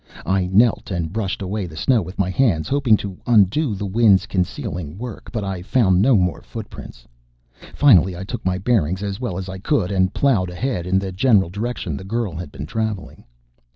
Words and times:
I 0.25 0.47
knelt 0.47 0.89
and 0.89 1.13
brushed 1.13 1.43
away 1.43 1.67
the 1.67 1.77
snow 1.77 2.01
with 2.01 2.17
my 2.17 2.31
hands, 2.31 2.67
hoping 2.67 2.97
to 2.97 3.19
undo 3.27 3.75
the 3.75 3.85
wind's 3.85 4.25
concealing 4.25 4.97
work. 4.97 5.29
But 5.31 5.43
I 5.43 5.61
found 5.61 6.01
no 6.01 6.15
more 6.15 6.41
footprints. 6.41 7.05
Finally 7.75 8.17
I 8.17 8.23
took 8.23 8.43
my 8.43 8.57
bearings 8.57 9.03
as 9.03 9.19
well 9.19 9.37
as 9.37 9.47
I 9.47 9.59
could 9.59 9.91
and 9.91 10.11
ploughed 10.11 10.49
ahead 10.49 10.87
in 10.87 10.97
the 10.97 11.11
general 11.11 11.51
direction 11.51 11.95
the 11.97 12.03
girl 12.03 12.33
had 12.35 12.51
been 12.51 12.65
traveling. 12.65 13.25